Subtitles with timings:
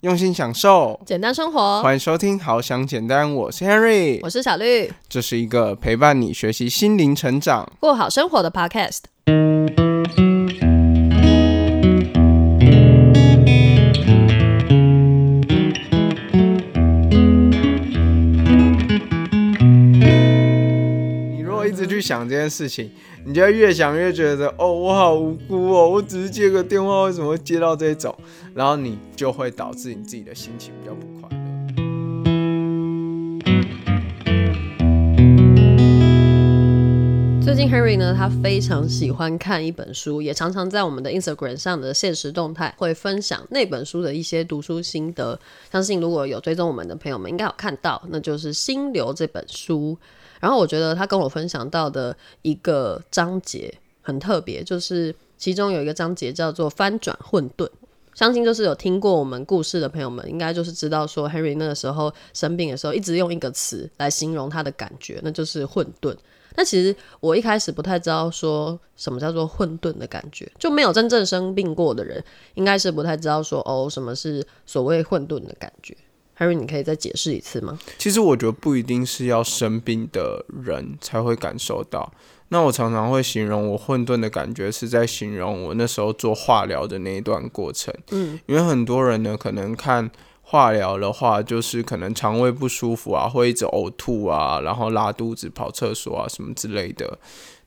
[0.00, 1.82] 用心享受，简单生活。
[1.82, 9.89] 欢迎收听《好想简单》，我是 Henry，我是小绿，这是一个陪伴你学习心灵成长、过好生活的 Podcast。
[22.10, 22.90] 想这件事情，
[23.24, 28.12] 你就越想越觉得，哦，我好无辜哦，我只是接个电话，为什么会接到这种？
[28.52, 31.36] 然后你就会导致你自己的心情比较不快乐。
[37.40, 45.38] 最近 Henry 呢，他非常喜欢看一本书，也常常在我们的 Instagram 上的现实动态会分享那本书的一些读书心得。
[45.70, 49.96] 相信如果有追踪我们的朋友们，应该有看到，那就是《心流》这本书。
[50.40, 57.68] 然后我觉得他跟我分享到的一个章节很特别，就是其中有一个章节叫做“翻转混沌”。
[58.12, 66.14] 相信就是有听过我们故事的朋友们，应该就是知道说 Henry 那个时候生病的时候，一直用一个词来形容他的感觉，那就是混沌。
[66.56, 72.22] 那其实我一开始不太知道说什么叫做混沌的感觉，就没有真正生病过的人，
[72.54, 75.96] 应该是不太知道说哦什么是所谓混沌的感觉。
[76.40, 77.78] Harry，你可以再解释一次吗？
[77.98, 82.10] 其实我觉得不一定是要生病的人才会感受到。
[82.48, 87.94] 那我常常会形容我混沌的感觉，是在形容我那时候做化疗的那一段过程。
[88.10, 97.18] 嗯，因为很多人呢，可能看化疗的话，就是可能肠胃不舒服啊，会一直呕吐啊，然后拉肚子、跑厕所啊什么之类的。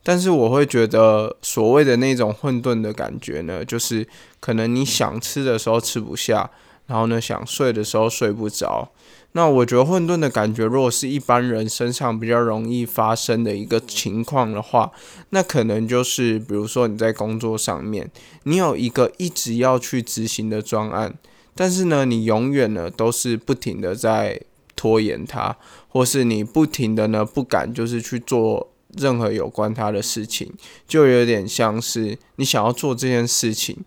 [0.02, 4.06] 但是我会觉得，所谓的那种混沌的感觉呢，就是
[4.38, 6.50] 可能你想吃的时候吃不下，
[6.86, 8.90] 然后呢想睡的时候睡不着。
[9.36, 14.92] 那我觉得混沌的感觉，如果是一般人身上比较容易发生的一个情况的话，
[15.30, 18.08] 那可能就是比如说你在工作上面，
[18.44, 21.18] 你有一个一直要去执行的专案，
[21.56, 24.40] 但是呢，你永远呢都是不停的在
[24.76, 25.56] 拖延它，
[25.88, 30.52] 或是你不停的呢不敢就是去做任何有关它的事情，
[30.86, 33.78] 就有点像是你想要做这件事情，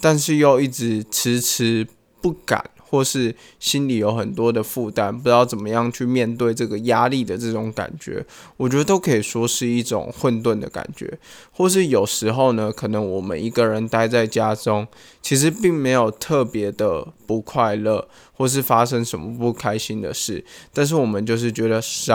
[0.00, 1.88] 但是又一直迟迟
[2.22, 2.64] 不敢。
[2.92, 8.22] 或是心里有很多的负担，不知道怎么样去面对这个压力的这种感觉，
[8.58, 11.18] 我觉得都可以说是一种混沌的感觉。
[11.52, 14.86] 或是有时候呢，可能我们一个人待在家中，
[15.22, 20.44] 其实并没有特别的不快乐，或是发生什么不开心的事，
[20.74, 22.14] 但是我们就是觉得什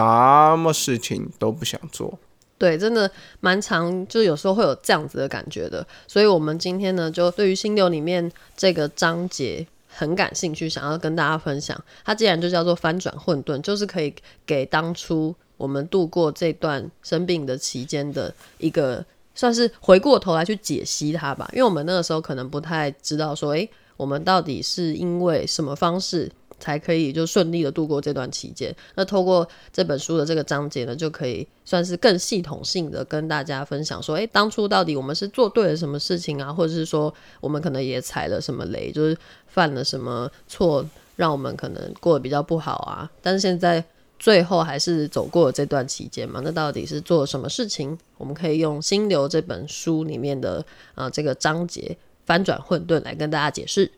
[0.56, 2.20] 么事情都不想做。
[2.60, 5.88] 对，真的蛮长，就有时候会有这样子的感觉的。
[6.08, 9.66] 所以，我们今天呢，就对于心流里面这个章节。
[9.98, 11.76] 很感兴趣，想要跟大家分享。
[12.06, 14.14] 它既然就叫做翻转混沌，就是可以
[14.46, 19.04] 给当初我们度过这段生病的期间的一个，
[19.34, 21.50] 算是回过头来去解析它吧。
[21.52, 26.32] 因为我们那个时候可能不太知道说，诶，我们到底是因为什么方式。
[26.60, 28.76] 才可以就顺利的度过这段期间。
[28.96, 39.18] 那透过这本书的这个章节呢，就可以算是更系统性的跟大家分享说，诶，当初到底我们是做对了什么事情啊，或者是说我们可能也踩了什么雷，就是
[39.48, 40.86] 犯了什么错，
[41.16, 43.10] 让我们可能过得比较不好啊。
[43.22, 43.84] 但是现在
[44.20, 47.98] 最后还是走过了这段期间嘛，那到底是做了什么事情？
[48.18, 50.66] 我们可以用《心流》这本书里面的
[50.96, 53.92] 啊这个章节翻转混沌来跟大家解释。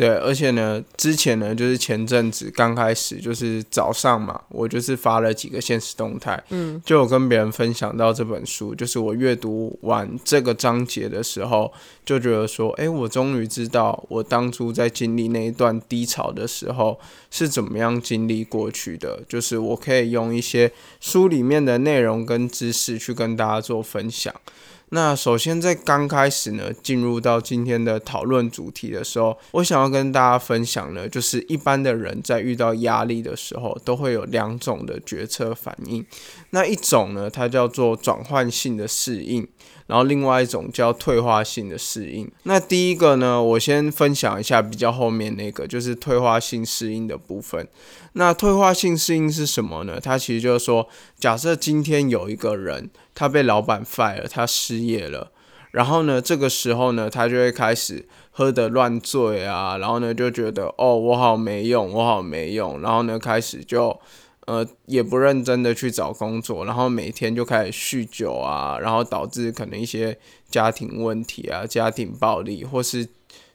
[0.00, 11.70] 对，而且呢，之前呢，就是前阵子刚开始，就是早上嘛，我就是发了几个现实动态，嗯，就有跟别人分享到这本书，就是我阅读完这个章节的时候，
[12.02, 16.98] 就觉得说，哎，我终于知道我当初在经历那一段低潮的时候
[17.30, 24.34] 是怎么样经历过去的，就是我可以用一些书里面的内容跟知识去跟大家做分享。
[24.92, 36.04] 那首先在刚开始呢，进入到今天的讨论主题的时候，我想要跟大家分享呢，就是一般的人在遇到压力的时候，都会有两种的决策反应。
[36.50, 39.48] 那一种呢，它叫做转换性的适应。
[39.86, 42.30] 然后另外一种叫退化性的适应。
[42.44, 47.66] 那第一个呢，我先分享一下比较后面那个，就是退化性适应的部分。
[48.12, 49.98] 那退化性适应是什么呢？
[50.00, 50.86] 它其实就是说，
[51.18, 55.32] 假设今天有一个人，他被老板 fire 了，他失业了，
[55.72, 64.00] 然后呢，这个时候呢，他就会开始喝得乱醉啊，然后呢，就觉得哦，我好没用，我好没用，然后呢，开始就。
[64.46, 73.08] 呃，也不认真的去找工作，然后每天就开始酗酒啊，然后导致可能一些家庭问题啊、家庭暴力，或是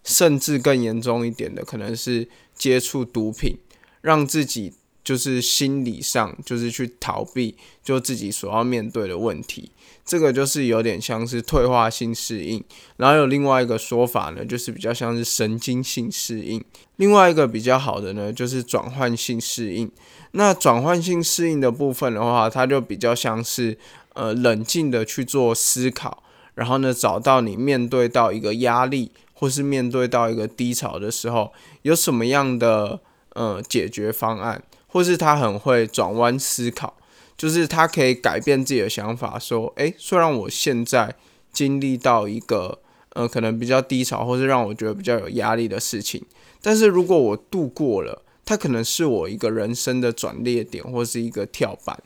[0.04, 3.58] 甚至更严重一点的，可能是接触毒品，
[4.02, 4.74] 让自己
[5.04, 9.72] 就是心理上就是去逃避就自己所要面对的问题，
[10.06, 12.64] 这个就是有点像是退化性适应。
[12.98, 16.64] 然后有另外一个说法呢，就是比较像是神经性适应。
[16.98, 19.92] 另外一个比较好的呢，就是转换性适应。
[20.32, 23.78] 那转换性适应的部分的话，它就比较像是
[24.14, 26.24] 呃冷静的去做思考，
[26.54, 33.00] 然后呢找到你面对到一个压力或是面对到一个低潮的时候，有什么样的
[33.34, 36.96] 呃解决方案，或是他很会转弯思考，
[37.38, 41.16] 就是他可以改变自己的想法，说，诶，虽然我现在
[41.52, 42.80] 经历到一个
[43.14, 46.24] 呃可能比较低潮，或是让我觉得比较有压力的事情，
[46.62, 48.22] 但是如果我度过了。
[48.48, 52.00] 它可能是我一个人生的转捩点，或是一个跳板，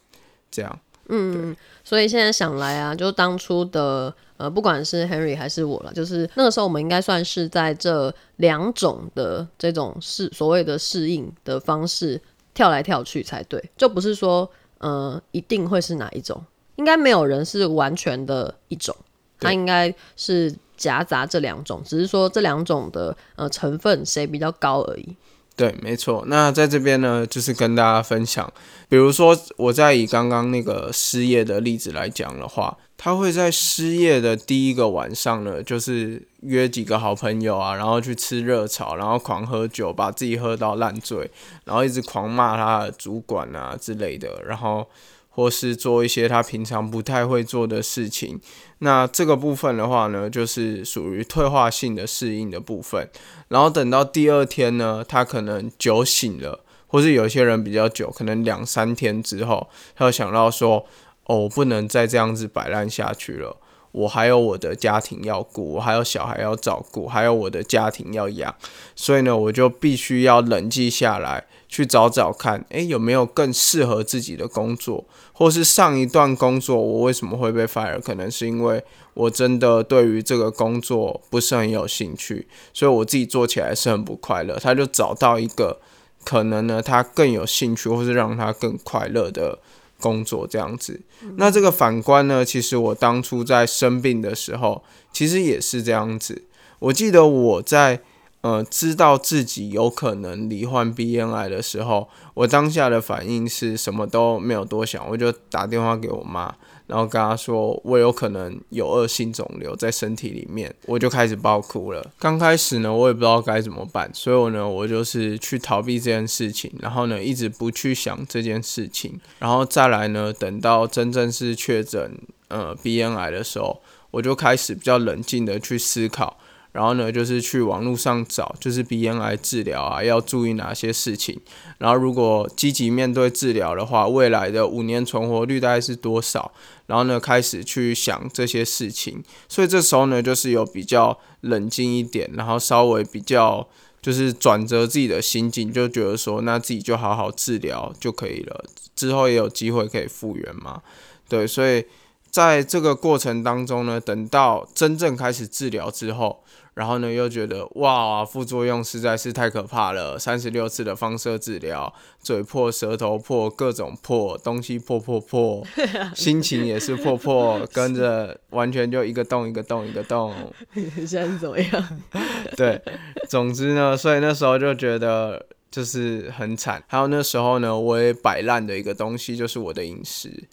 [0.50, 0.80] 这样。
[1.10, 1.54] 嗯，
[1.84, 12.22] 所以现在想来啊，就当初的呃，不管是 Henry 还是我了，就是那个时候我们应该算是在这两种的这种适所谓的适应的方式
[12.54, 14.50] 跳来跳去才对，就不是说
[14.80, 16.44] 呃一定会是哪一种，
[16.76, 18.96] 应该没有人是完全的一种，
[19.40, 25.16] 它应该是夹杂这两种，只是说这两种的呃成分谁比较高而已。
[25.56, 26.24] 对，没错。
[26.28, 28.52] 那在这边呢，就是跟大家分享，
[28.88, 41.32] 比如说我在以刚刚那个失业的例子来讲的话，他会在失业的第一个晚上呢，就是约几个好朋友啊，然后去吃热炒，然后狂喝酒，把自己喝到烂醉，
[41.64, 44.86] 然后一直狂骂他的主管啊之类的，然后。
[45.32, 48.38] 或是做一些他平常不太会做的事情，
[48.80, 53.10] 那这个部分的话呢，就是属于退化性的适应的部分。
[53.48, 60.86] 然后等到第二天呢，他可能酒醒了，或是有些人比较久，可能两三天之后，他又想到说
[61.30, 63.58] ：“哦，不能再这样子摆烂下去了。”
[63.92, 68.54] 我还有我的家庭要顾，我还有小孩要照顾，还有我的家庭要养，
[68.96, 78.00] 所以呢，我就必须要冷静下来，去找找看，诶，有没有更适合自己的工作，或是上一段工作我为什么会被 fire？
[78.00, 78.84] 可能是因为
[79.16, 84.60] 我真的对于这个工作不是很有兴趣，所以我自己做起来是很不快乐。
[84.60, 85.80] 他就找到一个
[86.24, 89.58] 可能呢，他更有兴趣，或是让他更快乐的。
[90.00, 91.00] 工作这样子，
[91.38, 92.44] 那这个反观呢？
[92.44, 96.44] 其实我当初在生病的时候，其实也是这样子。
[96.80, 98.02] 我记得我在
[98.42, 106.56] 呃知道自己有可能罹患 BNI 的时候，我当下的反应是什么都没有多想，我就打电话给我妈。
[106.88, 112.04] 然后跟她说，我有可能有恶性肿瘤在身体里面，我就开始爆哭了。
[112.18, 126.40] 刚开始呢，我也不知道该怎么办，所以呢，我就是去逃避这件事情，然后呢，一直不去想这件事情，然后再来呢，等到真正是确诊呃鼻咽癌的时候，我就开始比较冷静的去思考。
[126.80, 131.38] 然后呢，就是去网络上找，就是鼻咽癌治疗啊，要注意哪些事情。
[131.78, 136.54] 然后如果积极面对治疗的话，未来的五年存活率大概是多少？
[136.86, 139.22] 然后呢，开始去想这些事情。
[139.50, 143.68] 所以这时候呢，就是有比较冷静一点，然后稍微比较
[144.02, 148.64] 就是转折自己的心境，就觉得说，那自己就好好治疗就可以了，
[148.96, 150.82] 之后也有机会可以复原嘛。
[151.28, 151.84] 对，所以
[152.30, 156.44] 在这个过程当中呢，等到真正开始治疗之后。
[156.76, 160.18] 然后呢，又觉得哇，副作用实在是太可怕了。
[160.18, 165.62] 三十六次的放射治疗，嘴破、舌头破，各种破东西破破破，
[166.16, 170.34] 心情也是破破， 跟着完全就一个洞一个洞一个洞。
[170.74, 172.00] 现在是怎么样？
[172.56, 172.82] 对，
[173.28, 176.82] 总之呢，所以那时候就觉得就是很惨。
[176.88, 180.48] 还有那时候呢，我也摆烂的一个东西就是我的饮食。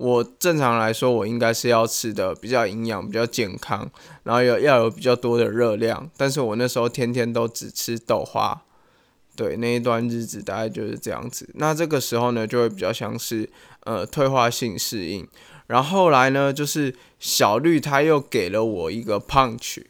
[0.00, 3.86] 我正常来说，我应该是要吃的比较营养、比较健康，
[4.22, 6.10] 然后有要有比较多的热量。
[6.16, 8.62] 但是我那时候天天都只吃豆花，
[9.36, 11.46] 对那一段日子大概就是这样子。
[11.56, 13.46] 那这个时候呢，就会比较像是
[13.84, 15.28] 呃退化性适应。
[15.66, 19.84] 然后后来呢，就是小绿他又给了我一个 punch，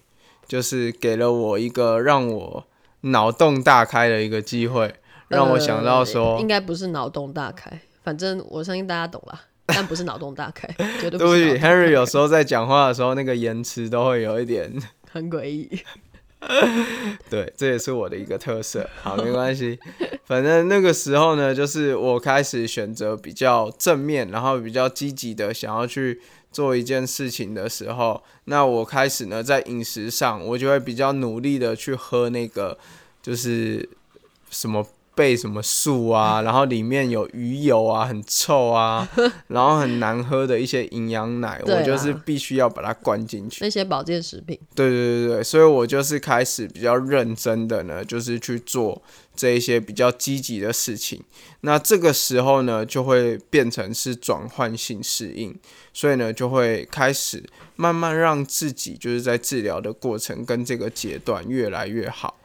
[0.49, 2.65] 就是给了我一个让我
[3.03, 4.93] 脑洞大开的一个机会，
[5.29, 9.43] 让我想到说，应该不是脑洞大开，反正我相信大家懂了。
[9.75, 10.69] 但不是脑洞大开，
[11.01, 11.59] 绝对不是。
[11.59, 14.73] Henry 有时候在讲话的时候，那个言辞都会有一点
[15.11, 15.69] 很诡异。
[17.29, 18.89] 对，这也是我的一个特色。
[19.03, 19.79] 好，没关系。
[20.25, 32.79] 反正那个时候呢，就是我开始选择比较正面，然后比较积极的想要去做一件事情的时候，那我开始呢，在饮食上，我就会比较努力的去喝那个，
[33.23, 33.89] 就是
[34.49, 34.87] 什么。
[35.21, 39.07] 备什么素啊， 然后里面有鱼油啊，很臭啊，
[39.49, 43.63] 然后很难喝的一些营养奶，我就是必须要把它灌进去。
[43.63, 44.59] 那些保健食品。
[44.75, 49.03] 对对对对，所以我就是开始比较认真的呢，就是去做
[49.37, 51.23] 这一些比较积极的事情。
[51.61, 55.55] 那这个时候呢，就会变成是转换性适应，
[55.93, 57.45] 所以呢，就会开始
[57.77, 62.40] 慢慢让自己就是在治疗的过程跟这个阶段越来越好。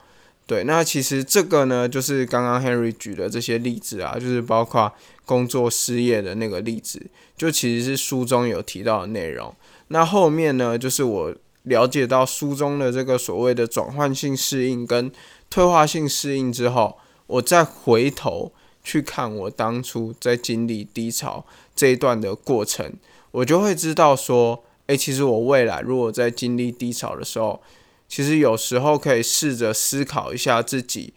[0.48, 4.92] 对，那其实这个呢，就是刚刚 Henry 举的这些例子啊，就是包括
[5.26, 7.02] 工作失业的那个例子，
[7.36, 9.52] 就其实是书中有提到的内容。
[9.88, 15.12] 那后面呢，就是我了解到书中的这个所谓的转换性适应跟
[15.50, 18.52] 退化性适应之后，我再回头
[18.84, 21.44] 去看我当初在经历低潮
[21.76, 22.94] 这一段的过程，
[23.32, 27.60] 我就会知道说，诶，其实我未来如果在经历低潮的时候，
[28.08, 31.14] 其实有时候可以试着思考一下自己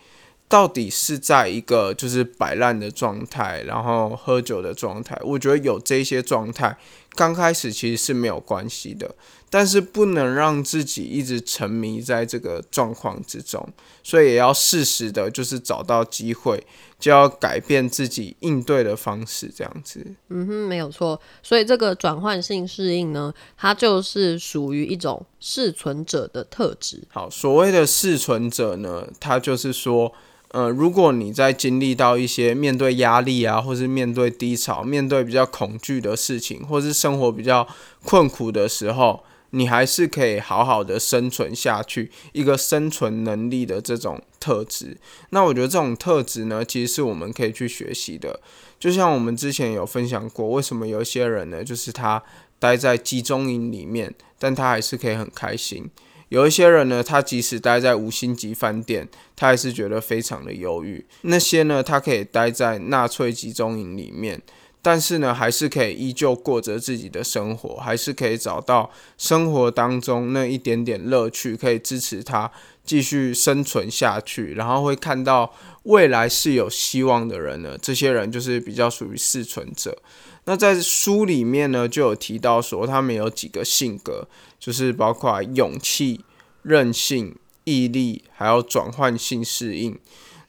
[0.49, 5.19] 到底是在一个就是摆烂的状态，然后喝酒的状态。
[5.23, 6.79] 我觉得有这些状态，
[7.11, 9.15] 刚开始其实是没有关系的，
[9.51, 13.69] 但是不能让自己一直沉迷在这个状况之中，
[14.03, 16.65] 所以也要适时的，就是找到机会。
[16.99, 20.05] 就要改变自己应对的方式，这样子。
[20.31, 21.21] 嗯哼，没有错。
[21.45, 27.05] 所以这个转换性适应呢，它就是属于一种适存者的特质。
[27.11, 30.13] 好，所谓的适存者呢，它就是说，
[30.49, 37.65] 呃，如果你在经历到一些面对压力啊，或是面对低潮、面对比较恐惧的事情，或是生活比较
[38.05, 39.23] 困苦的时候。
[39.51, 44.97] 你还是可以好好的生存下去，一个生存能力的这种特质。
[45.31, 48.41] 那我觉得这种特质呢，其实是我们可以去学习的。
[48.79, 52.23] 就像我们之前有分享过，为什么有些人呢，就是他
[52.59, 55.85] 待在集中营里面，但他还是可以很开心；
[56.29, 61.05] 有一些人呢，他即使待在五星级饭店，他还是觉得非常的忧郁。
[61.23, 64.43] 那些呢，他可以待在纳粹集中营里面。
[64.81, 72.51] 但是呢，还是可以依旧过着自己的生活，还是可以找到生活当中那一点点乐趣，可以支持他
[72.85, 74.55] 继续生存下去。
[74.55, 79.99] 然后会看到未来是有希望的人呢，这些人就是比较属于适存者。
[80.45, 84.27] 那在书里面呢，就有提到说，他们有几个性格，
[84.59, 86.25] 就是包括勇气、
[86.63, 89.99] 韧性、毅力，还有转换性适应。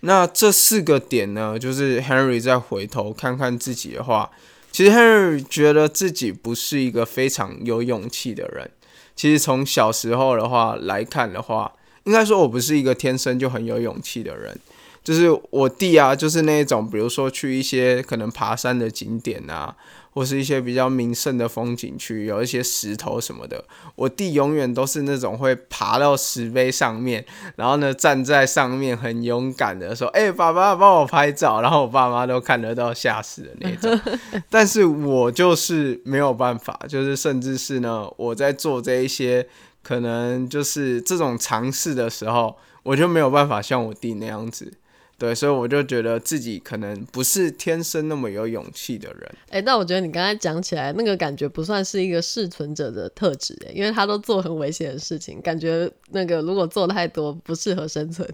[0.01, 4.31] 那这四个点呢，就是 Henry 再回头看看自己的话，
[4.71, 8.71] 其实 Henry 觉得自己不是一个非常有勇气的人。
[9.15, 11.73] 其实从小时候的话来看的话，
[12.05, 14.57] 应该说我不是一个天生就很有勇气的人。
[15.03, 19.75] 就是我弟啊，就是那种，比如说去一些可能爬山的景点啊。
[20.19, 23.63] 或是一些比较名胜的风景区，有一些石头什么的。
[23.95, 33.97] 我弟永远都是那种会爬到石碑上面，然后呢站在上面很勇敢的说：“哎，爸爸帮我拍照。”然后我爸妈都看得到吓死的那种。
[34.51, 39.47] 但是我就是没有办法，就是甚至是呢，我在做这一些
[39.81, 44.73] 可能就是这种尝试的时候，我就没有办法像我弟那样子。
[45.19, 49.35] 对，所以我就觉得自己可能不是天生那么有勇气的人。
[49.49, 58.25] 哎，但我觉得你刚才讲起来那个感觉不算是一个适存者的特质，哎，因为他都做很危险的事情，感觉那个如果做太多不适合生存。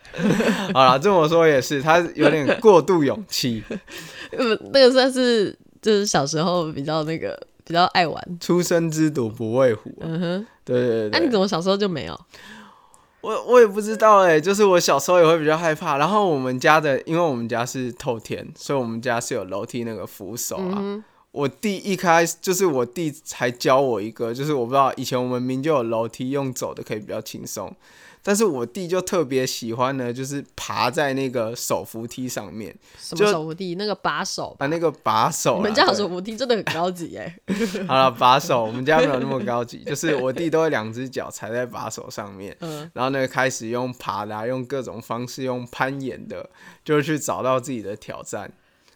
[0.72, 3.62] 好了，这么说也是，他有点过度勇气。
[4.30, 9.94] 呃， 那个算是就是小时候比较那个比较爱玩，初生之犊不畏虎。
[10.00, 11.10] 嗯哼，对对对。
[11.10, 12.18] 那你怎么小时候就没有？
[13.24, 15.96] 我我也不知道哎，就是我小时候也会比较害怕。
[15.96, 21.02] 然后我们家的，因为我们家是透天，所以我们家是有楼梯那个扶手啊。
[21.32, 27.74] 我弟一开始就是我弟才教我一个，就是我不知道以前我们明就有楼梯用走的可以比较轻松。
[28.26, 32.74] 但是我弟就特别喜欢呢，就是爬在那个手扶梯上面。
[32.98, 33.74] 什么手扶梯？
[33.74, 35.56] 那个把手啊，那个把手。
[35.56, 37.38] 我们家手扶梯真的很高级哎。
[37.86, 42.56] 好了，把手，我们家没有那么高级， 就是我弟都会两只脚踩在把手上面，
[42.94, 46.48] 然后呢开始用爬的，用各种方式，用攀岩的，
[46.82, 48.50] 就是去找到自己的挑战。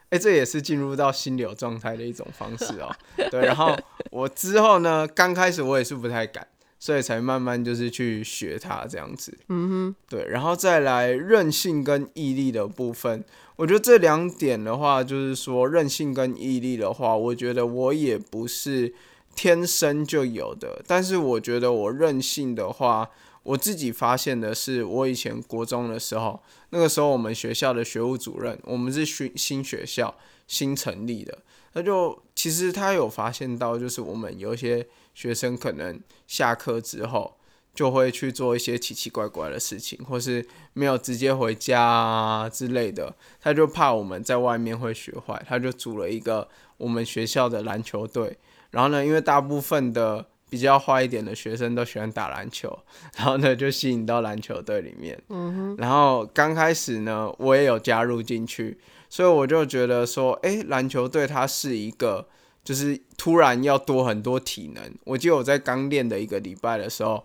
[0.09, 2.91] 哎，这也是进入到心流状态的一种方式哦。
[3.31, 3.79] 对，然后
[4.11, 6.47] 我之后呢，刚开始我也是不太敢。
[6.81, 13.25] 所以才慢慢就是去学它这样子，嗯哼，对，然后再来韧性跟毅力的部分，
[13.57, 18.95] 我觉得这两点的话，就是说韧性跟毅力的话，我觉得我也不是
[19.35, 23.11] 天生就有的，但是我觉得我韧性的话，
[23.43, 30.15] 我自己发现的是，我以前国中的时候，那个时候我们学校的学务主任，我们是新新学校
[30.47, 31.39] 新成立的，
[31.75, 34.87] 他就其实他有发现到，就是我们有一些。
[35.19, 37.39] 学生可能下课之后
[37.75, 43.13] 就会去做一些奇奇怪怪的事情，或是没有直接回家啊之类的。
[43.41, 48.39] 他就怕我们在外面会学坏，他就组了一个我们学校的篮球队。
[48.71, 52.79] 然后呢，因为大部分的比较坏一点的学生都喜欢打篮球，
[53.17, 55.21] 然后呢就吸引到篮球队里面。
[55.31, 55.77] 嗯哼。
[55.79, 58.79] 然后刚开始呢，我也有加入进去，
[59.11, 62.29] 所以我就觉得说，哎，篮球队它是一个。
[62.69, 64.85] 就是突然要多很多体能。
[65.05, 67.25] 我记得我在刚练的一个礼拜的时候，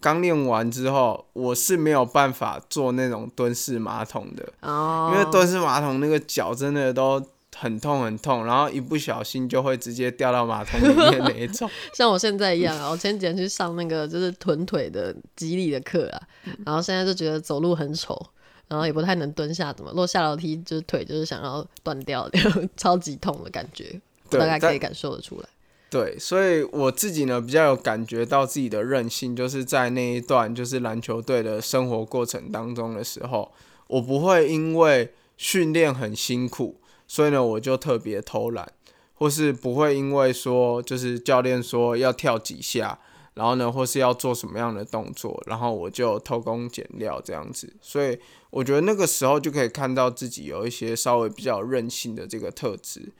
[0.00, 7.24] 刚练完之后，我是没有办法做那种蹲式马桶的，哦因为蹲式马桶那个脚真的都
[7.56, 11.70] 很痛很痛，然后一不小心就会直接掉到马桶里面那一种。
[11.94, 16.20] 像我现在一样啊，我前几天去上那个就是臀腿的肌力的课啊，
[16.66, 18.20] 然后现在就觉得走路很丑，
[18.66, 22.28] 然后也不太能蹲下，怎么落下楼梯就是腿就是想要断掉，
[22.76, 24.00] 超级痛的感觉。
[24.38, 25.48] 大概可以感受得出来。
[25.90, 33.50] 对，所以我自己呢比较有感觉到自己的韧性，就是在那一段就是篮球队的生活过程当中的时候，
[33.88, 38.72] 我不会因为训练很辛苦，所以呢我就特别偷懒，
[39.14, 43.00] 或是不会因为说就是教练说要跳几下，
[43.34, 47.72] 然后呢或是要做什么样的动作，然后我就偷工减料这样子。
[47.82, 48.16] 所以
[48.50, 53.10] 我觉得那个时候就可以看到自己有一些稍微比较韧性的这个特质。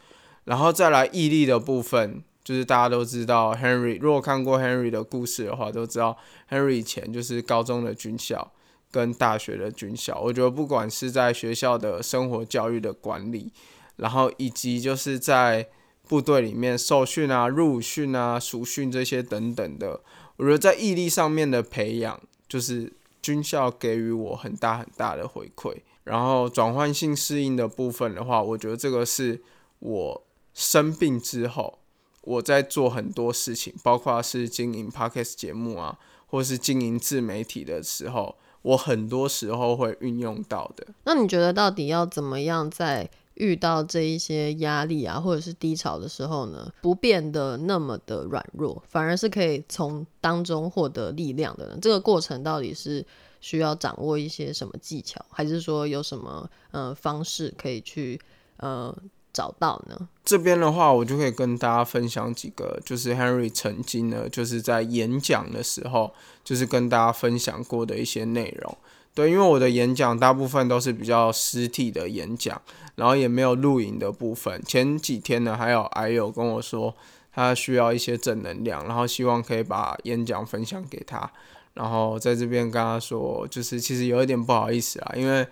[0.44, 6.16] 然后再来毅力的部分，就是大家都知道，Henry 如果看过 Henry 的故事的话，都知道
[6.48, 8.50] Henry 以前就是高中的军校
[8.90, 10.18] 跟大学的军校。
[10.18, 13.52] 我觉得不管是在学校的生活教育的管理，
[13.96, 15.68] 然后以及就是在
[16.08, 20.00] 部队里面受训啊、入伍训啊、熟训这些等等的，
[20.38, 22.18] 我觉得在毅力上面的培养，
[22.48, 22.90] 就是
[23.22, 25.76] 军校给予我很大很大的回馈。
[26.04, 29.40] 然后转换性适应的部分的话，我觉得这个是
[29.78, 30.24] 我。
[30.60, 31.78] 生病之后，
[32.20, 40.86] 我在做很多事情，包括是经营 podcast 节目啊，或是经营自媒体的时候，我很多时候会运用到的。
[41.04, 51.78] 那你觉得到底要怎么样在遇到这一些压力啊，或者是低潮的时候呢，不变得那么的软弱，反而是可以从当中获得力量的呢？
[51.80, 53.02] 这个过程到底是
[53.40, 58.20] 需要掌握一些什么技巧，还是说有什么呃方式可以去
[58.58, 58.94] 呃？
[59.32, 60.08] 找到呢？
[60.24, 66.12] 这边的话，我就可以跟大家分享几个，就是 Henry 曾经呢，就是在演讲的时候，
[66.44, 68.76] 就是跟大家分享过的一些内容。
[69.12, 72.60] 对，因为我的演讲大部分都是比较实体的演讲，
[72.94, 74.62] 然后也没有录影的部分。
[74.64, 76.94] 前几天呢，还有还有跟我说，
[77.32, 81.28] 他需要一些正能量，然后希望可以把演讲分享给他。
[81.74, 85.46] 然后在这边跟他说，就是其实有一点不好意思啊，因为。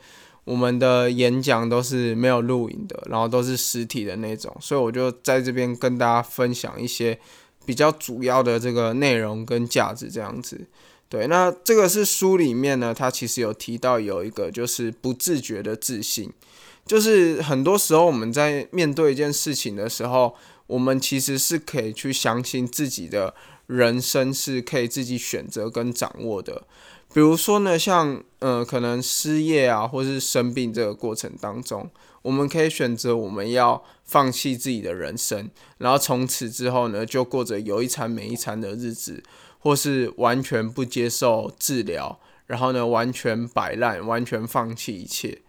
[0.49, 7.19] 我们的演讲都是没有录影的，然后都是实体的那种，所以我就在这边跟大家分享一些
[7.67, 10.67] 比较主要的这个内容跟价值这样子。
[11.11, 16.33] 对，那这个是书里面呢，它其实有提到有一个就是不自觉的自信，
[16.87, 20.35] 就是很多时候我们在面对一件事情的时候，
[20.67, 23.35] 我们其实是可以去相信自己的
[23.67, 26.67] 人生是可以自己选择跟掌握的。
[27.13, 31.91] 比如说呢，像呃，可能失业啊，或是生病这个过程当中，
[32.23, 39.23] 我们可以选择我们要放弃自己的人生，然后从此之后呢，就过着有一餐没一餐的日子，
[39.59, 45.41] 或是完全不接受治疗，然后呢，完全摆烂，完全放弃一切。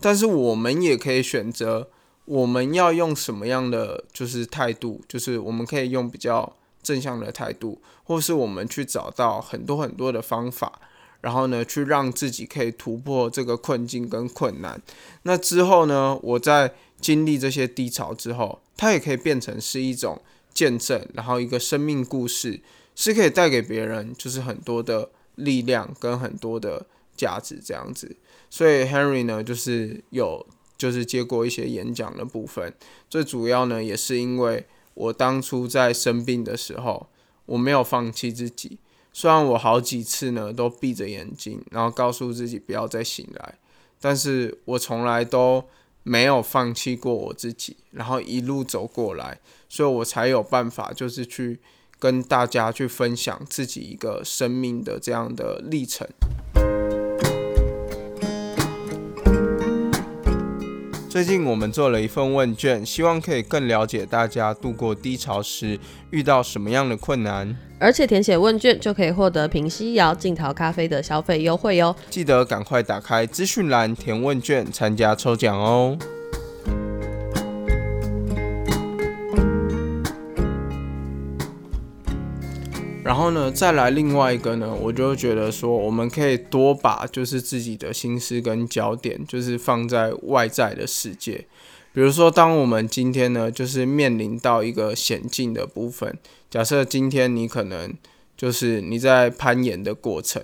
[0.00, 1.88] 但是我们也可以选择，
[2.24, 10.80] 我们要用什么样的就是态度，就是我们可以用比较正向的态度，或是我们去找到很多很多的方法。
[11.24, 14.78] 然后呢，去让自己可以突破这个困境跟困难。
[15.22, 20.20] 那之后呢，我在经历这些低潮之后，它也可以变成是一种
[20.52, 22.60] 见证，然后一个生命故事，
[22.94, 26.84] 是可以带给别人就是很多的力量跟很多的
[27.16, 28.14] 价值这样子。
[28.50, 32.74] 所以 Henry 呢，就是有就是接过一些演讲的部分，
[33.08, 37.08] 最主要呢，也是因为我当初在生病的时候，
[37.46, 38.78] 我没有放弃自己。
[39.16, 43.54] 虽然我好几次呢都闭着眼睛，然后告诉自己不要再醒来，
[44.00, 45.64] 但是我从来都
[46.02, 51.60] 没有放弃过我自己，然后一路走过来，所以我才有办法就是去
[52.00, 56.08] 跟大家去分享自己一个生命的这样的历程。
[61.14, 65.78] 最近我们做了一份问卷，希望可以更了解大家度过低潮时
[66.10, 67.56] 遇到什么样的困难。
[67.78, 71.94] 而且填写问卷就可以获得平西窑静陶咖啡的消费优惠哟！
[72.10, 75.96] 记得赶快打开资讯栏填问卷，参加抽奖哦！
[83.04, 91.46] 然后呢，再来另外一个呢，我就觉得说，我们可以多把就是自己的心思跟焦点，就是放在外在的世界。
[91.92, 96.18] 比如说，当我们今天呢，就是面临到一个险境的部分，
[96.50, 97.92] 假设今天你可能
[98.36, 100.42] 就是你在攀岩的过程，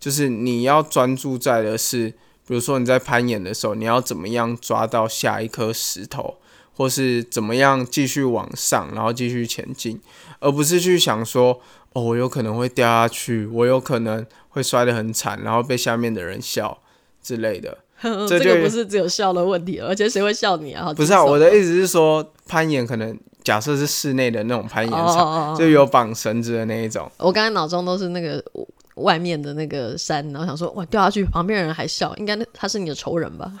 [0.00, 2.08] 就是你要专注在的是，
[2.44, 6.38] 比如说你在攀岩的时候，你要怎么样抓到下一颗石头，
[6.80, 10.00] 或是怎么样继续往上，然后继续前进，
[10.38, 11.60] 而不是去想说。
[11.92, 16.78] 哦，我有可能会掉下去，我有可能会摔得很惨，然后被下面的人笑
[17.20, 17.76] 之类的。
[18.26, 20.90] 这个不是只有笑的问题，而且谁会笑你啊？
[20.94, 27.10] 不是啊，我的意思是说，攀岩可能假设是室内的那种攀岩场，就有绑绳子的那一种。
[27.18, 28.42] 我刚才脑中都是那个。
[29.00, 33.52] 外面的那个山，然后想说哇掉下去，旁边人还笑，应该他是你的仇人吧？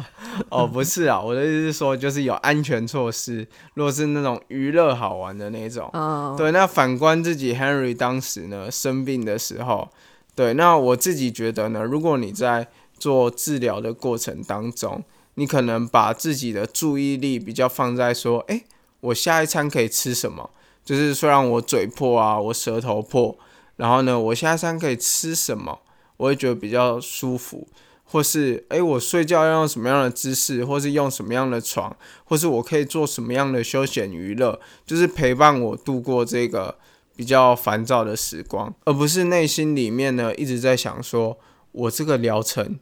[0.50, 3.46] 哦，不是啊，我的意思是说，就是有安全措施。
[3.74, 5.90] 如果是那种娱乐好玩的那种，
[6.36, 6.50] 对。
[6.52, 9.88] 那反观自己，Henry 当时呢生病的时候，
[10.34, 10.54] 对。
[10.54, 15.04] 那我自己觉得呢，如果你在做治疗的过程当中，
[15.34, 18.62] 你可能把自己的注意力比较放在说，哎，
[19.00, 20.50] 我下一餐可以吃什么？
[20.84, 23.36] 就是虽然我嘴破啊，我舌头破。
[23.76, 25.80] 然后呢，我下山可以吃什么？
[26.18, 27.68] 我会觉得比较舒服，
[28.04, 36.78] 或是诶，我睡觉要用什么样的姿势，或是用什么样的床，或是我可以做什么样的休闲娱乐，就是陪伴我度过这个
[37.14, 41.38] 比较烦躁的时光，而不是内心里面呢一直在想说，
[41.72, 42.78] 我这个疗程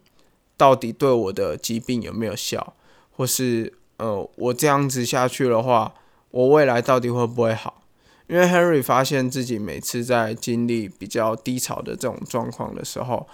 [0.57, 2.74] 到底对我的疾病有没有效，
[3.11, 5.94] 或是呃，我这样子下去的话，
[6.30, 7.83] 我未来到底会不会好？
[8.26, 13.28] 因为 Henry 发现自己每次在经历比较低潮的这种状况的时候，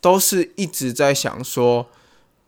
[0.00, 1.86] 都是一直在想说：“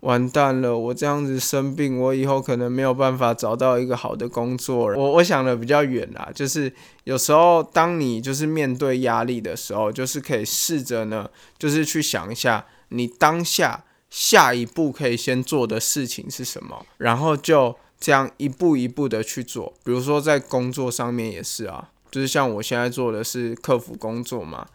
[0.00, 6.72] 完蛋了，我这样子生病，我以后可能没有办法找到一个好的工作。”我我想的比较远啦，就是
[7.04, 17.76] 有时候当你就是面对压力的时候，就是可以试着呢，就是去想一下你当下下一步可以先做的事情是什么，然后就。
[18.05, 24.67] 这样一步一步的去做，比如说在工作上面也是啊，就是像我现在做的是客服工作嘛，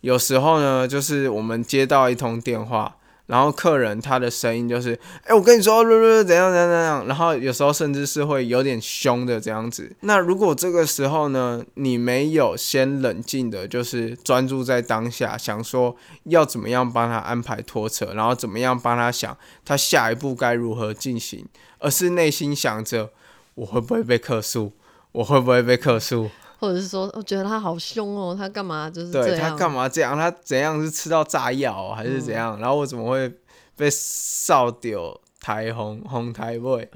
[0.00, 2.94] 有时候呢，就是我们接到一通电话。
[3.26, 7.06] 然后客人他的声音就是，哎，我跟你说，怎样怎样怎样。
[7.06, 9.94] 然后有时候甚至是会有点凶的这样子。
[10.00, 21.44] 那如果这个时候呢，你没有先冷静的，就是专注在当下，想说要怎么样帮他安排拖车，然后怎么样帮他想他下一步该如何进行，
[21.78, 23.10] 而是内心想着
[23.54, 24.72] 我会不会被克诉，
[25.12, 26.30] 我会不会被克诉。
[26.60, 30.16] 或者是说，我觉得他好凶哦，他干嘛就是对他干嘛这样？
[30.16, 32.58] 他怎样是吃到炸药还是怎样？
[32.60, 33.32] 然后我怎么会
[33.76, 36.90] 被扫丢台红 红台位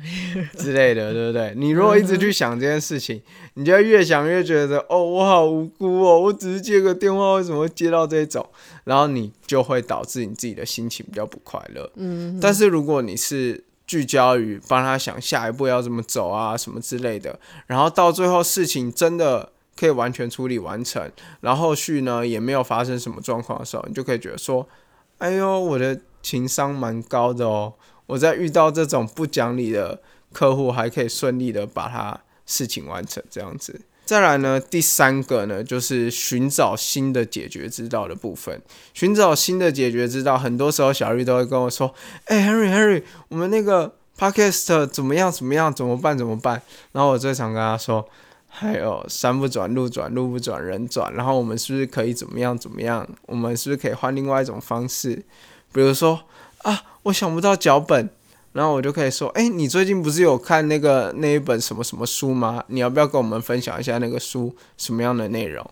[0.59, 1.55] 之类的，对不对？
[1.57, 3.23] 你如果一直去想这件事情，
[3.55, 8.45] 你就越想越觉得哦，我好无辜哦，我只是接个电话，为什么会接到这种？
[8.83, 11.89] 然后你就会导致你自己的心情比较不快乐。
[11.95, 13.63] 嗯，但是如果你是
[13.93, 24.67] 聚焦于帮他想下一步要怎么走啊，什么之类的，然后到最后事情真的可以完全处理完成，然后后续呢也没有发生什么状况的时候，你就可以觉得说，
[25.19, 27.75] 哎呦，我的情商蛮高的哦，
[28.07, 30.01] 我在遇到这种不讲理的
[30.33, 33.83] 客户，还可以顺利的把他事情完成这样子。
[34.05, 38.61] 再来呢，第三个呢，就是寻找新的解决之道的部分。
[38.93, 41.95] 寻找新的解决之道，很多时候小绿都会跟我说
[42.27, 45.31] ：“哎，Henry，Henry，我们那个 Podcast 怎么样？
[45.31, 45.73] 怎么样？
[45.73, 46.19] 怎么办？
[46.19, 46.61] 怎么办？”
[46.93, 48.07] 然后我最常跟他说
[48.49, 51.15] ：“还有山不转路转，路不转人转。
[51.15, 52.59] 然后我们是不是可以怎么样？
[52.59, 53.09] 怎么样？
[53.27, 55.25] 我们是不是可以换另外一种方式？
[55.73, 56.21] 比如说
[56.59, 58.11] 啊，我想不到脚本。”
[58.53, 62.63] 然后我就可以说，哎，你最近不是有看那个那一本什么什么书吗？
[62.69, 65.69] 你要不要跟我们分享一下那个书什么样的内容？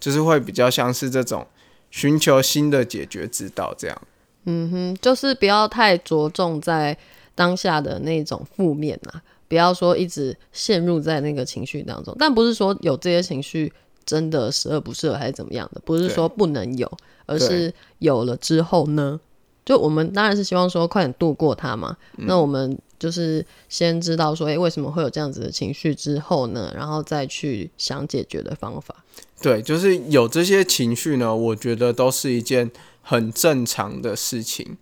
[0.00, 1.46] 就是会比较像是这种
[1.90, 4.02] 寻求新的解决之道这样。
[4.46, 6.96] 嗯哼，就是不要太着重在
[7.34, 12.14] 当下的那种负面啊，不要说一直陷入在那个情绪当中。
[12.18, 13.72] 但不是说有这些情绪
[14.04, 16.90] 真的十恶不赦还是怎么样的，不是说不能有，
[17.26, 19.18] 而是有了之后呢？
[19.64, 21.96] 就我们当然是希望说快点度过它嘛。
[22.18, 28.94] 那我们就是先知道说，诶，为什么会有这样子的情绪之后呢，然后再去想解决的方法。
[29.40, 32.70] 对，就是有这些情绪呢，我觉得都是一件
[33.02, 34.76] 很正常的事情。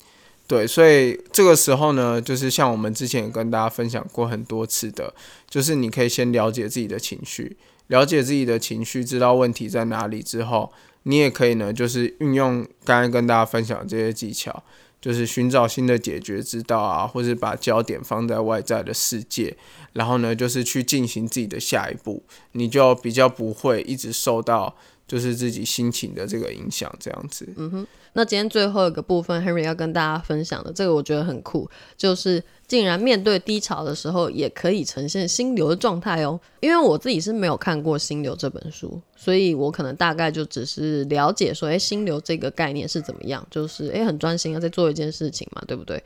[0.46, 5.14] 对，所以这个时候呢，就是像我们之前也跟大家分享过很多次的，
[5.48, 7.56] 就是你可以先了解自己的情绪，
[7.92, 10.72] 了解自己的情绪，知道问题在哪里之后。
[11.02, 14.62] 你也可以呢，就是运用刚刚跟大家分享这些技巧，
[15.00, 19.56] 就是寻找新的解决之道啊，或是把焦点放在外在的世界，
[19.94, 27.48] 然后呢，就是去进行自己的下一步，你就比较不会一直受到就是自己心情的这个影响，这样子。
[27.56, 27.86] 嗯哼。
[28.14, 36.38] 那今天最后一个部分，Henry 要跟大家分享的，这个我觉得很酷，就是竟然面对低潮的时候，也可以呈现心流的状态哦。
[36.60, 46.02] 因为我自己是没有看过《心流》这本书，所以我可能大概就只是了解说，哎，心流这个概念是怎么样，就是哎，很专心啊，在做一件事情嘛，对不对？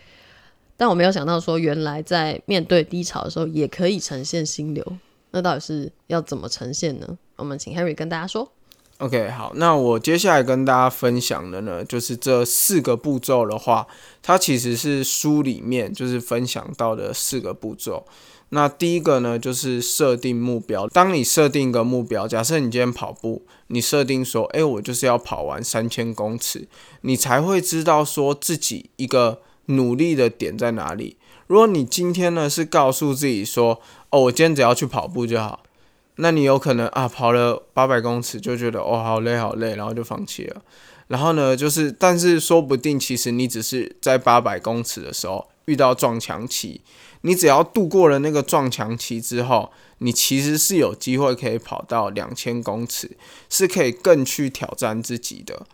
[0.76, 4.86] 但我没有想到说，原来在面对低潮的时候，也可以呈现心流。
[5.32, 7.18] 那到底是要怎么呈现呢？
[7.34, 8.52] 我们请 Henry 跟大家说。
[8.98, 13.86] OK，好，那我接下来跟大家分享的呢，就是这四个步骤的话，
[14.22, 18.06] 它其实是书里面就是分享到的四个步骤。
[18.48, 20.86] 那第一个呢，就是设定目标。
[20.88, 26.66] 当你设定一个目标，假设你今天跑步，你设定说，诶，我就是要跑完三千公尺，
[27.02, 31.18] 你才会知道说自己一个努力的点在哪里。
[31.48, 33.78] 如果你今天呢是告诉自己说，
[34.08, 35.64] 哦，我今天只要去跑步就好。
[36.16, 40.62] 那你有可能啊，跑了八百公尺就觉得哦好累好累，然后就放弃了。
[41.08, 46.80] 然后呢，就是但是说不定其实你只是在八百公尺的时候遇到撞墙期，
[47.20, 53.10] 你只要度过了那个撞墙期之后，你其实是有机会可以跑到两千公尺，
[53.50, 55.66] 是可以更去挑战自己的。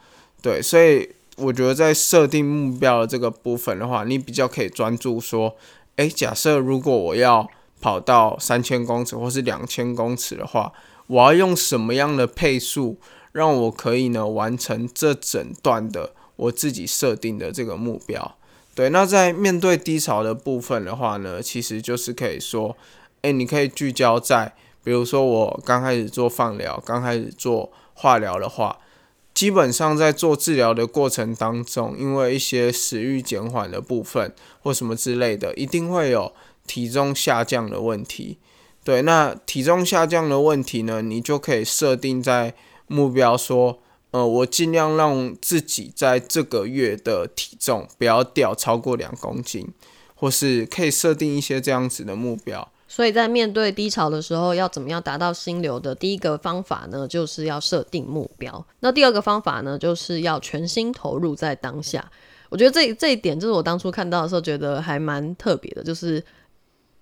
[0.42, 5.56] 对，所以我觉得在设定目标的这个部分的话，你比较可以专注说，
[5.96, 7.48] 诶，假设如果我要。
[7.82, 10.72] 跑到三千公尺或是两千公尺的话，
[11.08, 12.96] 我要用什么样的配速，
[13.32, 18.36] 让我可以呢完成这整段的我自己设定的这个目标？
[18.76, 22.76] 对，那在面对低潮的部分的话呢，其实就是可以说，
[23.22, 28.78] 诶，你可以聚焦在，比如说我刚开始做放疗，刚开始做化疗的话，
[29.34, 36.32] 基本上在做治疗的过程当中，因为一些食欲减缓的部分或什么之类的，一定会有。
[36.66, 38.38] 体重下降的问题，
[38.84, 42.54] 对，那体重下降的问题呢，你就可以设定在
[42.86, 43.78] 目标说，
[44.10, 49.68] 呃，我尽量让自己在这个月的体重不要掉超过两公斤，
[50.14, 52.66] 或是可以设定一些这样子的目标。
[52.88, 57.08] 所以在面对低潮的时候，要怎么样达到心流的第一个方法呢？
[57.08, 58.64] 就是要设定目标。
[58.80, 62.10] 那第二个方法呢，就是要全心投入在当下。
[62.50, 66.22] 我觉得这这一点就是我当初看到的时候觉得还蛮特别的，就是。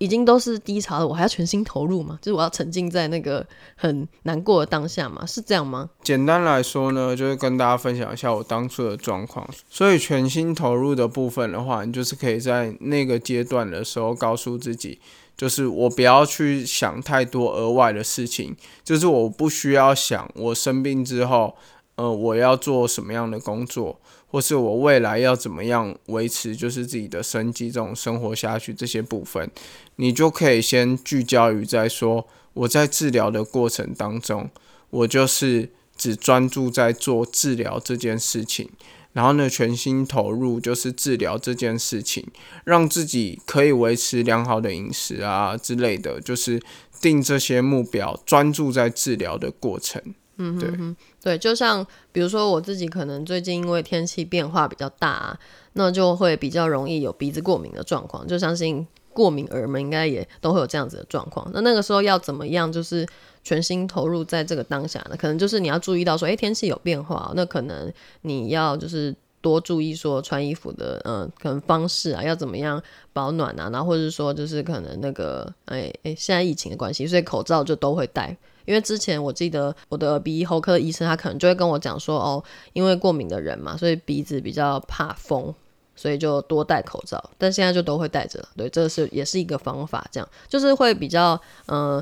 [0.01, 2.17] 已经都是低潮了，我还要全心投入吗？
[2.23, 5.23] 就是我要沉浸在那个很难过的当下吗？
[5.27, 5.87] 是这样吗？
[6.01, 9.47] 简单来说呢，就是跟大家分享一下我当初的状况。
[9.69, 14.99] 所以全心投入的部分的话，你就是可以在那个阶段的时候告诉自己，
[15.37, 21.55] 就是我不要去想太多额外的事情，就是我不需要想我生病之后，
[21.93, 23.99] 呃，我要做什么样的工作。
[24.31, 29.51] 或是我未来要怎么样维持，就是自己的生计这种生活下去这些部分，
[29.97, 34.49] 你就可以先聚焦于在说，我在治疗的过程当中，
[34.89, 38.69] 我就是只专注在做治疗这件事情，
[39.11, 42.25] 然后呢，全心投入就是治疗这件事情，
[42.63, 46.61] 让自己可以维持良好的饮食啊之类的，就是
[47.01, 50.01] 定这些目标，专注在治疗的过程。
[50.41, 55.39] 嗯，对，对，就像比如说我自己可能最近因为天气变化比较大，啊
[55.73, 58.27] 那就会比较容易有鼻子过敏的状况。
[58.27, 61.49] 就相信过敏儿们应该也都会有这样子的状况。
[61.53, 63.07] 那那个时候要怎么样，就是
[63.43, 65.15] 全心投入在这个当下呢？
[65.17, 72.81] 可能就是你要注意到说，哎，天气有变化，那可能你要就是多注意说穿衣服的，嗯，可能方式啊，要怎么样
[73.13, 78.37] 保暖啊，然后或者说就是可能那个，哎哎，现在疫情的关系，所以口罩就都会戴。
[78.71, 85.53] 因为之前我记得我的鼻喉科医生，他可能就会跟我讲说，哦，因为过敏的人嘛，所以鼻子比较怕风，
[85.93, 87.21] 所以就多戴口罩。
[87.37, 88.47] 但现在就都会戴着了。
[88.55, 92.01] 对，这是也是一个方法，这样就是会比较，嗯，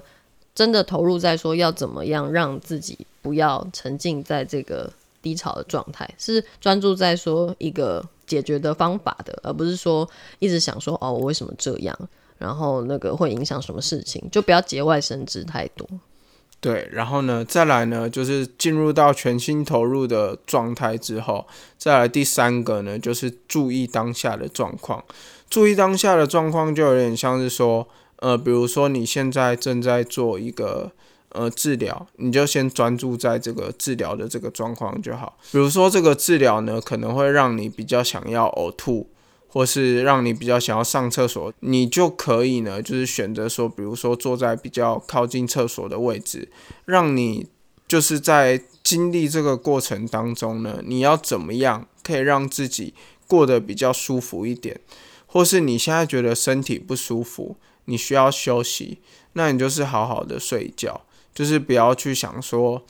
[0.54, 11.98] 真的投入在说要怎么样让自己不要沉浸在这个低潮的状态，是专注在说一个解决的方法的，而不是说一直想说，哦，我为什么这样，
[12.38, 15.88] 然后那个会影响什么事情，就不要节外生枝太多。
[16.62, 25.04] 对，然后呢，再来呢，就是进入到全心投入的状态之后，再来第三个呢，就是注意当下的状况。
[25.50, 30.92] 注意当下的状况，就有点像是说，呃，比如说你现在正在做一个
[31.30, 35.38] 呃治疗，你就先专注在这个治疗的这个状况就好。
[35.52, 39.10] 比如说这个治疗呢，可能会让你比较想要呕吐。
[39.52, 46.50] 或是让你比较想要上厕所，你就可以呢，就是选择说，比如说坐在比较靠近厕所的位置，
[46.86, 47.48] 让你
[47.88, 52.94] 就是在经历这个过程当中呢，你要怎么样可以让自己
[53.28, 54.80] 过得比较舒服一点，
[55.26, 59.00] 或是你现在觉得身体不舒服，你需要休息，
[59.34, 61.02] 那你就是好好的睡觉，
[61.34, 62.84] 就是不要去想说，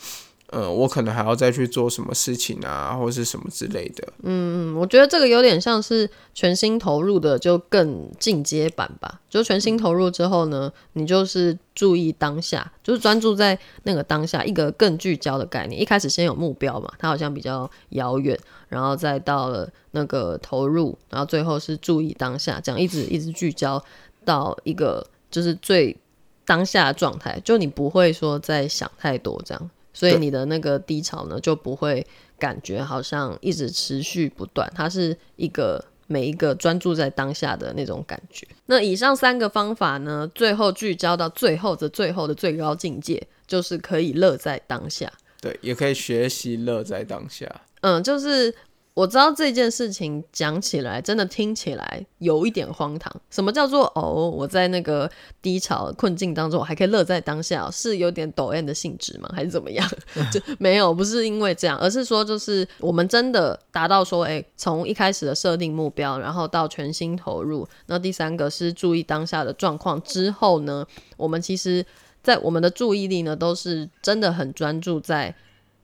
[0.52, 4.08] 呃，我可能还要再去做什么事情啊，或是什么之类的。
[4.24, 9.22] 嗯嗯，我觉得这个有点像是全心投入的，就更进阶版吧。
[9.30, 15.80] 就全心投入之后呢，你就是注意当下，就是专注在那个当下，一个更聚焦的概念。
[15.80, 18.36] 一开始先有目标嘛，它好像比较遥远，
[18.70, 23.84] 然后再到了那个投入，然后最后是注意当下，这样一直一直聚焦
[24.26, 25.96] 到一个就是最
[26.44, 29.70] 当下的状态，就你不会说再想太多这样。
[30.00, 32.06] 所以你的那个低潮呢，就不会
[32.38, 38.48] 感觉好像一直持续不断，它是一个每一个专注在当下的那种感觉。
[38.68, 45.12] 那以上三个方法呢，最后聚焦到最后的最后的最高境界，就是可以乐在当下。
[45.42, 47.62] 对，也可以学习乐在当下。
[47.82, 48.56] 嗯，就是。
[49.00, 53.10] 我知道这件事情讲起来真的听起来有一点荒唐。
[53.30, 54.30] 什么叫做哦？
[54.30, 55.10] 我在那个
[55.42, 59.32] 低潮困境当中，我还可以乐在当下，是有点抖 M 的性质吗？
[59.34, 59.90] 还是怎么样？
[60.34, 70.86] 就 没有，不是因为这样，而是说就是我们真的达到说，哎，从一开始的设定目标，然后到全心投入，那第三个是注意当下的状况之后呢，
[71.16, 71.86] 我们其实，
[72.22, 75.34] 在我们的注意力呢，都是真的很专注在。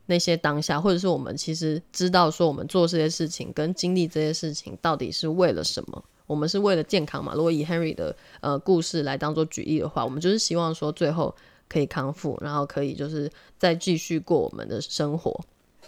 [0.08, 6.04] 那些当下，或者是我们其实知道说，我们做这些事情跟经历这些事情，到底是为了什么？
[6.28, 7.34] 我们是为了健康嘛？
[7.36, 11.36] 如果以 Henry 的呃故事来当做举例的话，我们就是希望说，最后
[11.68, 15.40] 可以康复，然后可以就是再继续过我们的生活。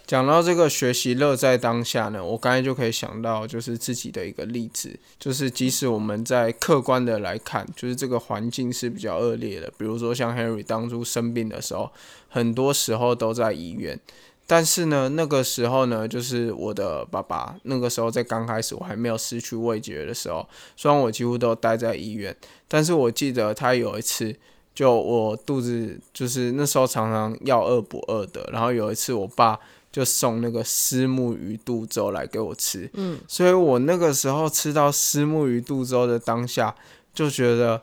[0.08, 11.92] 讲到这个学习乐在当下呢，我刚才就可以想到，就是自己的一个例子，就是即使我们在客观的来看，就是这个环境是比较恶劣的，比如说像 Henry 当初生病的时候，
[12.30, 14.00] 很多时候都在医院，
[14.46, 22.34] 但是呢，那个时候呢，就是我的爸爸，那个时候在刚开始我还没有失去味觉的时候，虽然我几乎都待在医院，
[22.66, 24.34] 但是我记得他有一次，
[24.74, 29.60] 就我肚子就是那时候常常要饿不饿的，然后有一次我爸。
[29.90, 36.74] 就送那个丝木鱼肚粥来给我吃，嗯，所以我那个时候吃到丝木鱼肚粥的当下，
[37.14, 37.82] 就觉得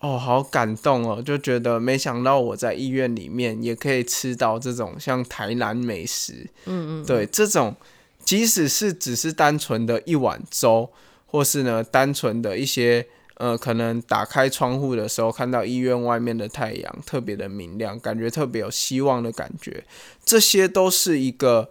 [0.00, 7.74] 哦，好感动哦，就觉得没想到我在医院里面也可以吃到这种像台南美食，嗯嗯，对，这种
[8.24, 10.90] 即使是只是单纯的一碗粥，
[11.26, 13.06] 或是呢单纯的一些。
[13.38, 19.84] 呃，可能打开窗户的时候，看到医院外面的太阳特别的明亮，感觉特别有希望的感觉，
[20.24, 21.68] 这些都是一个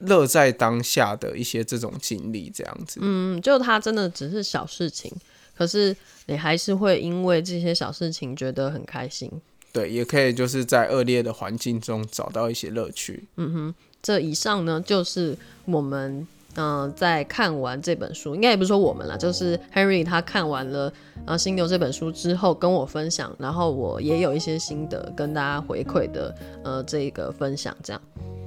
[0.00, 3.00] 乐在当下的一些这种经历，这样子。
[3.02, 5.10] 嗯，就它真的只是小事情，
[5.56, 9.30] 可是你还是会因为这些小事情觉得很开心。
[9.72, 13.24] 对，也可以就是在恶劣的环境中找到一些乐趣。
[13.36, 16.28] 嗯哼，这以上呢，就是我们。
[16.56, 20.92] 嗯，在看完这本书，应该也不是说我们了，就是 Henry 他看完了
[21.24, 28.02] 啊《心流》这本书之后跟我分享，然后我也有一些心得跟大家回馈的，呃，这个分享这样。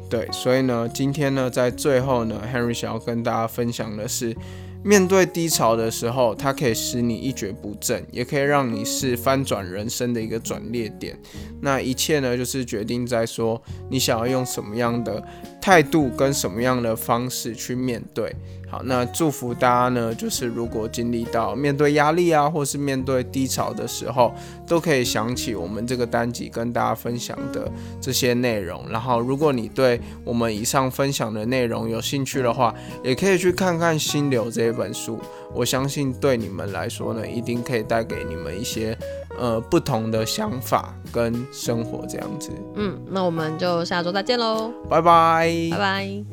[0.09, 4.35] 对，所以呢，今天呢，在最后呢，Henry 想要跟大家分享的是。
[4.81, 11.19] 面对低潮的时候，它可以使你一蹶不振，也可以让你是翻转人生的一个转捩点。
[11.59, 15.21] 那一切呢，就是决定在说你想要用什么样的
[15.69, 18.35] 态度跟什么样的方式去面对。
[18.67, 24.33] 好，那祝福大家呢，就是如果经历到面对压力啊，或是面对低潮的时候，
[24.67, 28.83] 都可以想起我们这个单集跟大家分享的这些内容。
[28.89, 35.19] 然后，如果你对我们以上分享的内容有兴趣的话，也可以去看看《心流》这一本书。
[35.53, 38.97] 我相信对你们来说呢，一定可以带给你们一些
[39.39, 42.51] 呃不同的想法跟生活这样子。
[42.75, 46.23] 嗯，那我们就下周再见喽，拜拜，拜拜。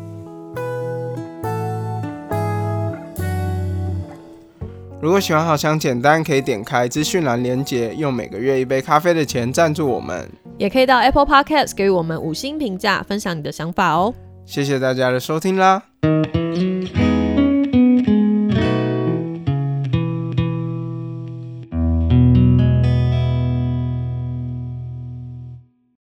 [5.01, 10.29] 如果喜欢好想简单，可以点开资讯栏连接，用每个月一杯咖啡的钱赞助我们。
[10.59, 14.13] 也可以到 Apple Podcast 给予我们五星评价，分享你的想法哦。
[14.47, 15.83] 谢谢大家的收听啦。